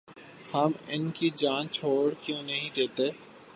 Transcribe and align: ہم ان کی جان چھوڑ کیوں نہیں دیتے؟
ہم 0.53 0.71
ان 0.87 1.09
کی 1.09 1.29
جان 1.35 1.67
چھوڑ 1.69 2.13
کیوں 2.21 2.41
نہیں 2.43 2.69
دیتے؟ 2.75 3.07